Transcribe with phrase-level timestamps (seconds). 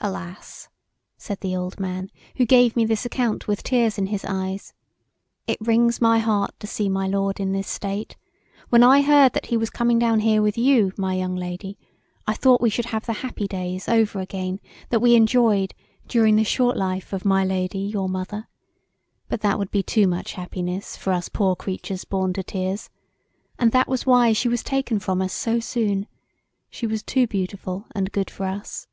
[0.00, 0.68] "Alas!"
[1.16, 4.72] said the old man[,] who gave me this account with tears in his eyes,
[5.46, 8.16] "it wrings my heart to see my lord in this state:
[8.70, 11.78] when I heard that he was coming down here with you, my young lady,
[12.26, 15.72] I thought we should have the happy days over again that we enjoyed
[16.08, 18.48] during the short life of my lady your mother
[19.28, 22.90] But that would be too much happiness for us poor creatures born to tears
[23.56, 26.08] and that was why she was taken from us so soon;
[26.72, 28.88] [s]he was too beautiful and good for us[.